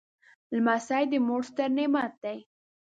لمسی 0.55 1.03
د 1.11 1.13
مور 1.27 1.41
ستر 1.49 1.69
نعمت 1.77 2.13
دی. 2.23 2.37